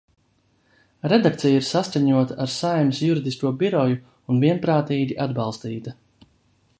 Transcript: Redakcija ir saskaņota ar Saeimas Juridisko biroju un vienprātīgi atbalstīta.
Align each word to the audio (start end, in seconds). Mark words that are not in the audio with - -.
Redakcija 1.11 1.57
ir 1.59 1.67
saskaņota 1.67 2.37
ar 2.45 2.49
Saeimas 2.53 3.03
Juridisko 3.09 3.53
biroju 3.61 3.99
un 4.35 4.43
vienprātīgi 4.47 5.19
atbalstīta. 5.27 5.95